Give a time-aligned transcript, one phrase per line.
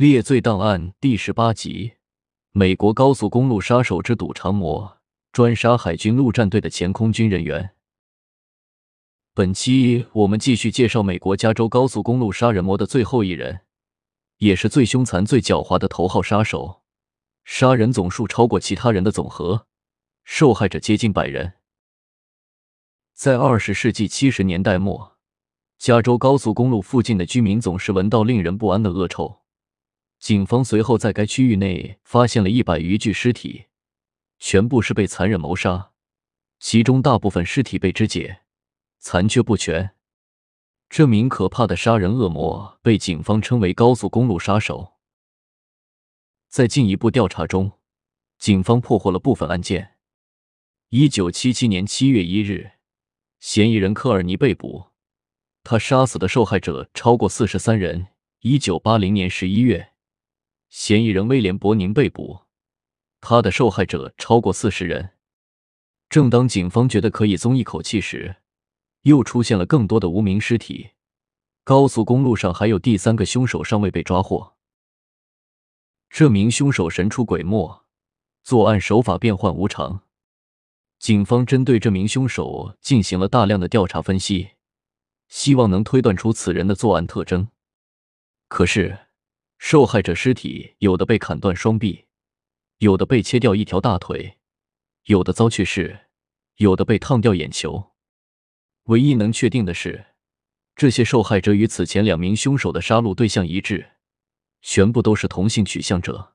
[0.00, 1.92] 列罪档案第十八集：
[2.52, 4.96] 美国高速公路杀手之赌长魔，
[5.30, 7.72] 专杀海军陆战队的前空军人员。
[9.34, 13.60] 本期我们继续介绍美国加州高速公路杀人魔的最后一人，
[14.38, 16.80] 也是最凶残、最狡猾的头号杀手，
[17.44, 19.66] 杀人总数超过其他人的总和，
[20.24, 21.52] 受害者接近百人。
[23.12, 25.18] 在二十世纪七十年代末，
[25.76, 29.39] 加州高速公路附近的居民总是闻到令人不安的恶臭。
[30.20, 33.64] 警方随后在该区域内发现了一百余具尸体，
[34.38, 35.92] 全部是被残忍谋杀，
[36.58, 38.42] 其中大部分尸体被肢解，
[38.98, 39.92] 残缺不全。
[40.90, 44.92] 这名可怕的杀人恶魔被警方称为“高速公路杀手”。
[46.48, 47.72] 在进一步调查中，
[48.38, 49.96] 警方破获了部分案件。
[50.90, 52.72] 一九七七年七月一日。
[53.38, 54.88] 嫌疑人科尔尼被捕，
[55.62, 58.08] 他杀死的受害者超过四十三人。
[58.40, 59.92] 一九八零年十一月，
[60.70, 62.42] 嫌疑人威廉伯宁被捕，
[63.20, 65.10] 他的受害者超过四十人。
[66.08, 68.36] 正当警方觉得可以松一口气时，
[69.02, 70.90] 又出现了更多的无名尸体。
[71.64, 74.54] 高速公路上还有第三个凶手尚未被抓获。
[76.08, 77.84] 这名凶手神出鬼没，
[78.44, 80.02] 作案手法变幻无常。
[81.00, 84.50] 警方针对这名凶手进行了大量的调查分析，
[85.26, 87.48] 希望能推断出此人的作案特征。
[88.48, 89.09] 可是，
[89.62, 92.06] 受害者尸体有的被砍断双臂，
[92.78, 94.38] 有的被切掉一条大腿，
[95.04, 96.06] 有的遭去世，
[96.56, 97.92] 有的被烫掉眼球。
[98.84, 100.06] 唯一能确定的是，
[100.74, 103.98] 这些受害者与此前两名凶手的杀戮对象一致，
[104.62, 106.34] 全部都是同性取向者。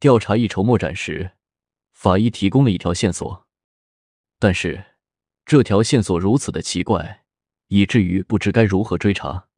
[0.00, 1.36] 调查一筹莫展时。
[1.92, 3.46] 法医提供了一条线索，
[4.38, 4.96] 但是
[5.44, 7.24] 这条线索如此的奇怪，
[7.68, 9.49] 以至于不知该如何追查。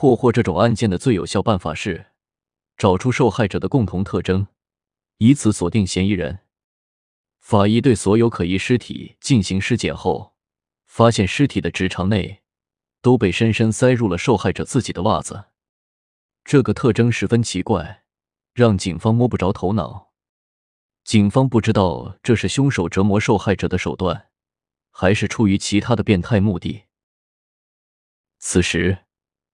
[0.00, 2.06] 破获这种案件的最有效办法是
[2.78, 4.46] 找出受害者的共同特征，
[5.18, 6.38] 以此锁定嫌疑人。
[7.38, 10.34] 法医对所有可疑尸体进行尸检后，
[10.86, 12.40] 发现尸体的直肠内
[13.02, 15.48] 都被深深塞入了受害者自己的袜子。
[16.44, 18.04] 这个特征十分奇怪，
[18.54, 20.14] 让警方摸不着头脑。
[21.04, 24.30] 警方不知道这是凶手折磨受害者的手段，
[24.90, 26.84] 还是出于其他的变态目的。
[28.38, 29.04] 此时，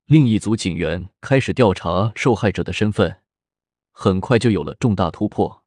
[0.06, 3.22] 另一组警员开始调查受害者的身份，
[3.90, 5.64] 很快就有了重大突破。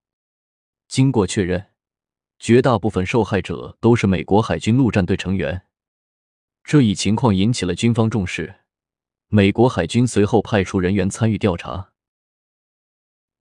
[0.87, 1.71] 经过确认，
[2.39, 5.63] 绝大部分受害者都是美国海军陆战队成员。
[6.63, 8.61] 这一情况引起了军方重视，
[9.27, 11.91] 美国海军随后派出人员参与调查。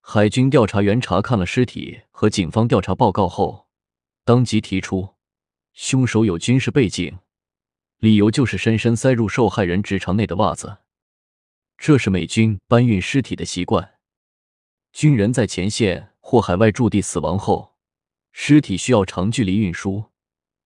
[0.00, 3.68] 海军调查员查看了尸体和警方调查报告后，
[4.24, 5.14] 当即提出，
[5.74, 7.20] 凶手有军事背景，
[7.98, 10.78] 理由就是深深塞入受害人直肠内的袜子。
[11.78, 13.94] 这是美军搬运尸体的习惯。
[14.92, 17.76] 军人在前线或海外驻地死亡后，
[18.32, 20.10] 尸体需要长距离运输，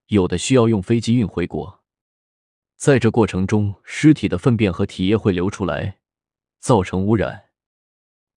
[0.07, 1.83] 有的需要用飞机运回国。
[2.75, 5.99] 在这过程中，尸体的粪便和体液会流出来，
[6.59, 7.51] 造成污染。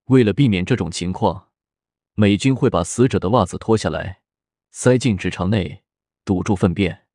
[0.05, 1.49] 为了避免这种情况，
[2.15, 4.21] 美军会把死者的袜子脱下来，
[4.71, 5.83] 塞进直肠内，
[6.25, 7.07] 堵住粪便。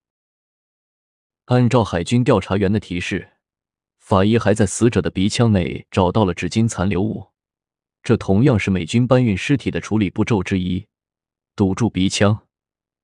[1.45, 3.33] 按照海军调查员的提示，
[4.11, 7.29] 法医还在死者的鼻腔内找到了纸巾残留物，
[8.03, 10.85] 这同样是美军搬运尸体的处理步骤之一，
[11.55, 12.45] 堵住鼻腔，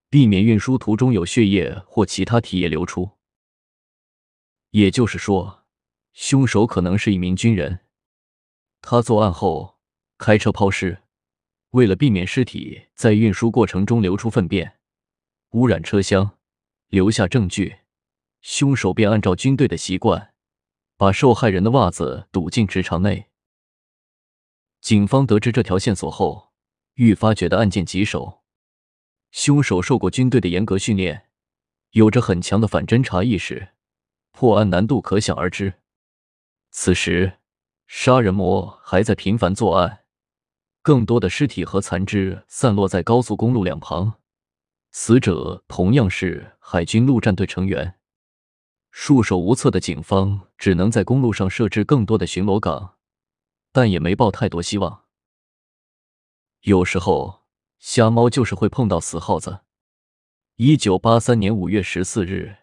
[0.09, 3.11] 避免运输途中有血液或其他体液流出。
[4.71, 5.63] 也就是说，
[6.11, 7.79] 凶手可能是一名军人，
[8.81, 9.77] 他作案后。
[10.17, 11.03] 开车抛尸，
[11.69, 14.79] 为了避免尸体在运输过程中流出粪便，
[15.51, 16.37] 污染车厢，
[16.89, 17.77] 留下证据，
[18.41, 20.33] 凶手便按照军队的习惯，
[20.97, 23.27] 把受害人的袜子堵进直肠内。
[24.81, 26.51] 警方得知这条线索后，
[26.95, 28.43] 愈发觉得案件棘手。
[29.31, 31.27] 凶手受过军队的严格训练，
[31.91, 33.69] 有着很强的反侦查意识，
[34.31, 35.75] 破案难度可想而知。
[36.71, 37.39] 此时，
[37.85, 40.05] 杀人魔还在频繁作案。
[40.81, 44.13] 更多的尸体和残肢散落在高速公路两旁，
[44.91, 47.96] 死者同样是海军陆战队成员。
[48.99, 52.95] 束手无策的警方只能在公路上设置更多的巡逻岗，
[53.71, 55.03] 但也没抱太多希望。
[56.61, 57.43] 有时候
[57.77, 59.59] 瞎猫就是会碰到死耗子。
[60.55, 62.57] 一九八三年五月十四日，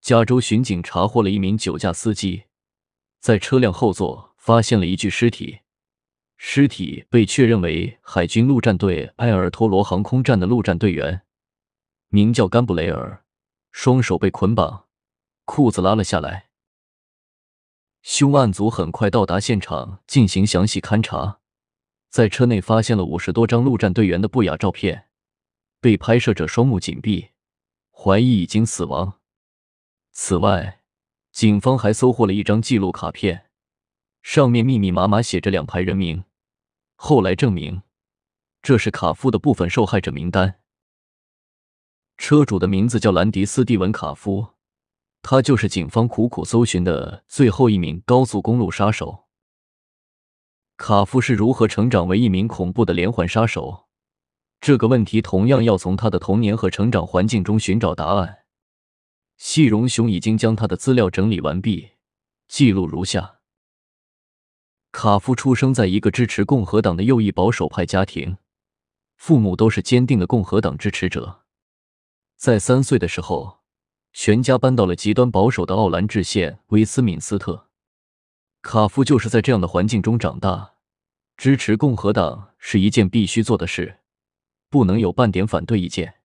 [0.00, 2.42] 加州巡警查获了一名酒驾司机，
[3.20, 5.60] 在车辆后座发现了一具尸体。
[6.36, 11.22] 尸体被确认为海军陆战队埃尔托罗航空站的陆战队员，
[12.08, 13.24] 名叫甘布雷尔，
[13.70, 14.87] 双手被捆绑，
[15.48, 16.50] 裤子拉了下来。
[18.02, 21.40] 凶案组很快到达现场进行详细勘查，
[22.10, 25.08] 在车内发现了五十多张陆战队员的不雅照片，
[25.80, 27.30] 被拍摄者双目紧闭，
[27.90, 29.20] 怀疑已经死亡。
[30.12, 30.82] 此外，
[31.32, 33.46] 警方还搜获了一张记录卡片，
[34.22, 36.24] 上面密密麻麻写着两排人名。
[36.94, 37.80] 后来证明，
[38.60, 40.60] 这是卡夫的部分受害者名单。
[42.18, 44.57] 车主的名字叫兰迪斯·蒂文·卡夫。
[45.20, 49.26] 他就是警方苦苦搜寻的最后一名高速公路杀手。
[50.76, 53.88] 卡夫是如何成长为一名恐怖的连环杀手？
[54.60, 58.44] 这个问题同样要从他的童年和成长环境中寻找答案。
[59.36, 61.90] 细荣雄已经将他的资料整理完毕，
[62.46, 63.40] 记录如下：
[64.92, 68.38] 卡夫出生在一个支持共和党的右翼保守派家庭，
[69.16, 71.42] 父母都是坚定的共和党支持者。
[72.36, 73.57] 在三岁的时候。
[74.20, 77.68] 全家搬到了极端保守的奥兰治县威斯敏斯特。
[78.62, 80.74] 卡夫就是在这样的环境中长大。
[81.36, 84.00] 支持共和党是一件必须做的事，
[84.68, 86.16] 不能有半点反对意见。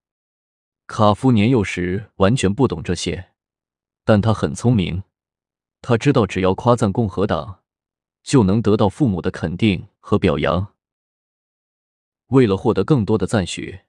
[0.88, 3.30] 卡夫年幼时完全不懂这些，
[4.04, 5.04] 但他很聪明。
[5.80, 7.60] 他知道，只要夸赞共和党，
[8.24, 10.74] 就能得到父母的肯定和表扬。
[12.30, 13.82] 为了获得更多的赞许。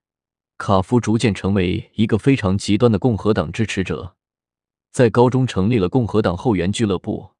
[0.66, 4.16] 卡夫逐渐成为一个非常极端的共和党支持者，
[4.92, 7.32] 在高中成立了共和党后援俱乐部，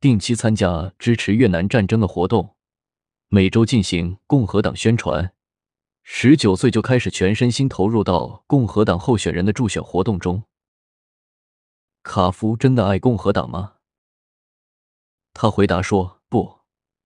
[0.00, 2.56] 定期参加支持越南战争的活动，
[3.28, 5.34] 每周进行共和党宣传。
[6.04, 10.44] 十九岁就开始全身心投入到共和党候选人的助选活动中。
[12.02, 13.74] 卡夫真的爱共和党吗？
[15.34, 16.60] 他回答说：“不，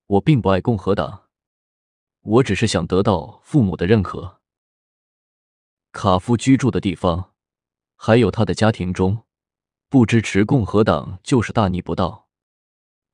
[0.07, 1.25] 我并不爱共和党，
[2.23, 4.38] 我只是想得到父母的认可。”
[6.01, 7.33] 卡夫居住的地方，
[7.97, 9.25] 还有他的家庭中，
[9.89, 12.29] 不支持共和党就是大逆不道。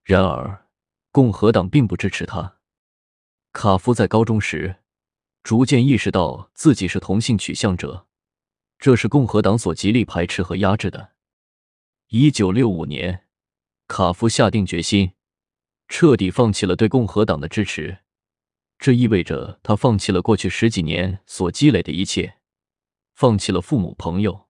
[0.02, 0.66] 然而，
[1.10, 2.58] 共和党并不支持他。
[3.54, 4.82] 卡夫在高中时，
[5.42, 8.06] 逐渐意识到自己是同性取向者，
[8.78, 11.12] 这是共和党所极力排斥和压制的。
[12.08, 13.24] 一九六五年，
[13.88, 15.12] 卡夫下定决心，
[15.88, 18.00] 彻底放弃了对共和党的支持，
[18.78, 22.40] 这意味着他放弃了过去十几年所积累的一切。
[23.14, 24.48] 放弃了父母、朋友，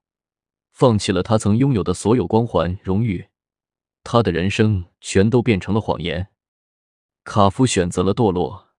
[0.71, 3.29] 放弃了他曾拥有的所有光环、荣誉，
[4.03, 6.29] 他的人生全都变成了谎言。
[7.23, 8.69] 卡夫选择了堕落，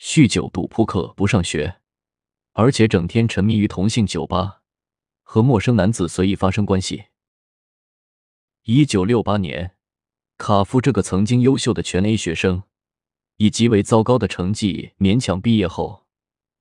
[0.00, 1.82] 酗酒、赌扑克、不上学，
[2.52, 4.62] 而且整天沉迷于同性酒吧，
[5.22, 7.04] 和陌生男子随意发生关系。
[8.62, 9.76] 一九六八年，
[10.38, 12.62] 卡夫这个曾经优秀的全 A 学生，
[13.36, 16.06] 以极为糟糕的成绩勉强毕业后，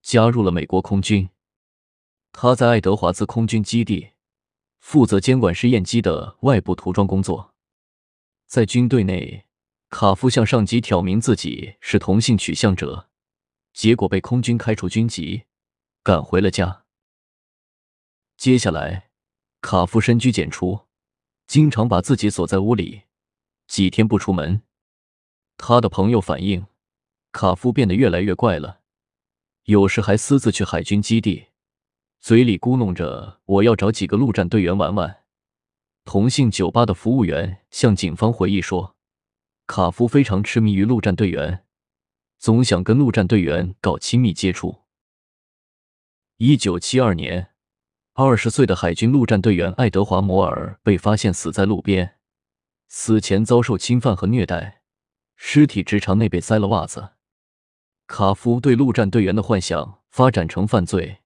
[0.02, 1.30] 加入了美国空军。
[2.34, 4.12] 他在爱德华兹空军基地
[4.80, 7.54] 负责监管试验机的外部涂装工作。
[8.48, 9.46] 在军队内，
[9.90, 13.10] 卡夫向上级挑明自己是同性取向者，
[13.72, 15.44] 结果被空军开除军籍，
[16.02, 16.84] 赶回了家。
[18.36, 19.12] 接下来，
[19.62, 20.88] 卡夫深居简出，
[21.48, 23.04] 经常把自己锁在屋里，
[23.68, 24.64] 几天不出门。
[25.56, 26.66] 他的朋友反映，
[27.32, 28.82] 卡夫变得越来越怪了，
[29.66, 31.46] 有时还私自去海军基地。
[32.24, 35.24] 嘴里咕哝着：“我要找几个陆战队员玩玩。”
[36.06, 38.96] 同性酒吧的服务员向警方回忆说
[39.68, 41.66] ：“卡夫非常痴迷于陆战队员，
[42.40, 44.84] 总想跟陆战队员搞亲密接触。”
[46.39, 47.50] 一九七二年，
[48.13, 52.15] 二十岁的海军陆战队员爱德华·摩尔被发现死在路边，
[52.88, 54.84] 死前遭受侵犯和虐待，
[55.36, 57.15] 尸体直肠内被塞了袜子。
[58.08, 61.20] 卡夫对陆战队员的幻想发展成犯罪。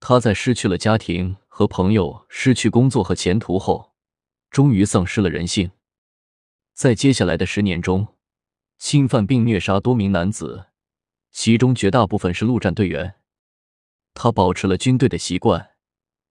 [0.00, 3.94] 他在失去了家庭和朋友、失去工作和前途后，
[4.50, 5.70] 终于丧失了人性。
[6.72, 8.16] 在接下来的十年中，
[8.78, 10.68] 侵犯并虐杀多名男子，
[11.30, 13.16] 其中绝大部分是陆战队员。
[14.14, 15.72] 他保持了军队的习惯，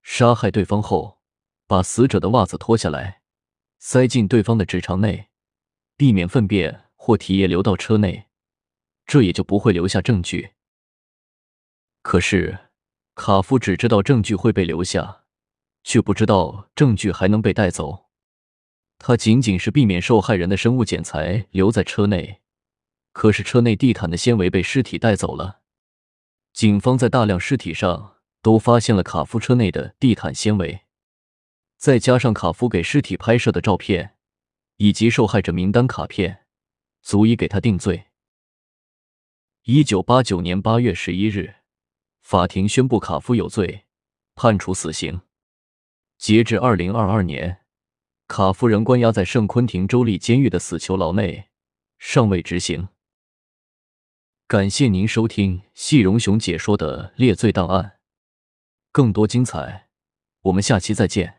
[0.01, 1.19] 杀害对方后，
[1.67, 3.21] 把死者的袜子脱下来，
[3.77, 5.29] 塞进对方的直肠内，
[5.95, 8.25] 避免粪便或体液流到车内，
[9.05, 10.55] 这也就不会留下证据。
[12.01, 12.57] 可是。
[13.19, 15.25] 卡夫只知道证据会被留下，
[15.83, 18.05] 却不知道证据还能被带走。
[18.97, 22.39] 他仅仅是避免受害人的生物检材留在车内，
[23.11, 25.59] 可是车内地毯的纤维被尸体带走了。
[26.53, 30.85] 警方在大量尸体上都发现了卡夫车内的地毯纤维，
[31.75, 34.15] 再加上卡夫给尸体拍摄的照片
[34.77, 36.45] 以及受害者名单卡片，
[37.01, 38.05] 足以给他定罪。
[39.63, 41.58] 一九八九年八月十一日。
[42.29, 43.87] 法庭宣布卡夫有罪，
[44.35, 45.21] 判处死刑。
[46.19, 47.61] 截至二零二二年，
[48.27, 51.49] 卡夫人关押在圣昆廷州立监狱的死囚牢内，
[51.97, 52.89] 尚未执行。
[54.45, 57.83] 感谢您收听细荣雄解说的《列罪档案》，
[58.91, 59.89] 更多精彩，
[60.41, 61.38] 我们下期再见。